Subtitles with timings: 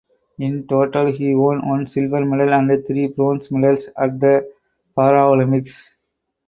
[0.39, 4.51] In total he won one silver medal and three bronze medals at the
[4.97, 5.89] Paralympics.